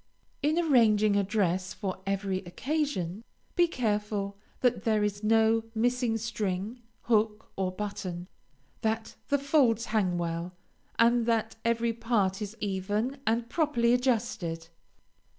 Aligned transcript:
In 0.41 0.57
arranging 0.57 1.15
a 1.15 1.23
dress 1.23 1.75
for 1.75 2.01
every 2.07 2.39
occasion, 2.39 3.23
be 3.55 3.67
careful 3.67 4.35
that 4.61 4.81
there 4.83 5.03
is 5.03 5.23
no 5.23 5.61
missing 5.75 6.17
string, 6.17 6.81
hook, 7.01 7.51
or 7.55 7.71
button, 7.71 8.27
that 8.81 9.15
the 9.27 9.37
folds 9.37 9.85
hang 9.93 10.17
well, 10.17 10.53
and 10.97 11.27
that 11.27 11.55
every 11.63 11.93
part 11.93 12.41
is 12.41 12.57
even 12.59 13.19
and 13.27 13.47
properly 13.47 13.93
adjusted. 13.93 14.69